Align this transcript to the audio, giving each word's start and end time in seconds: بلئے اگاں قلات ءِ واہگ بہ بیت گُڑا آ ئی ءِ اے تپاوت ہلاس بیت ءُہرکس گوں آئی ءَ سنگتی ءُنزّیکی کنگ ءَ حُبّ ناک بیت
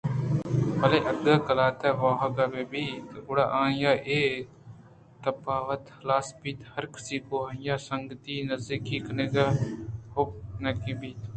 بلئے 0.79 0.99
اگاں 1.11 1.37
قلات 1.47 1.81
ءِ 1.87 1.97
واہگ 2.01 2.37
بہ 2.53 2.61
بیت 2.71 3.09
گُڑا 3.25 3.45
آ 3.59 3.61
ئی 3.69 3.83
ءِ 3.91 4.03
اے 4.07 4.21
تپاوت 5.23 5.83
ہلاس 5.97 6.27
بیت 6.41 6.59
ءُہرکس 6.65 7.05
گوں 7.27 7.43
آئی 7.49 7.65
ءَ 7.73 7.85
سنگتی 7.89 8.33
ءُنزّیکی 8.39 8.97
کنگ 9.05 9.35
ءَ 9.43 9.57
حُبّ 10.13 10.29
ناک 10.63 10.77
بیت 10.99 11.19